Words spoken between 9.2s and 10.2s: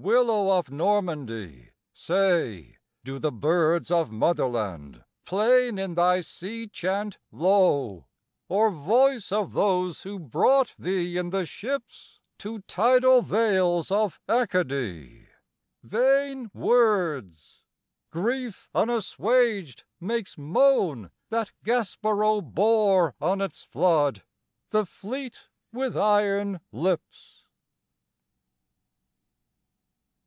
of those who